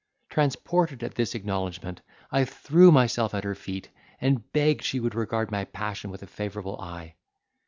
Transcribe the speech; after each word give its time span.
Transported 0.31 1.03
at 1.03 1.13
this 1.13 1.35
acknowledgment 1.35 2.01
I 2.31 2.43
threw 2.43 2.91
myself 2.91 3.35
at 3.35 3.43
her 3.43 3.53
feet, 3.53 3.89
and 4.19 4.51
begged 4.51 4.83
she 4.83 4.99
would 4.99 5.13
regard 5.13 5.51
my 5.51 5.65
passion 5.65 6.09
with 6.09 6.23
a 6.23 6.25
favourable 6.25 6.81
eye. 6.81 7.13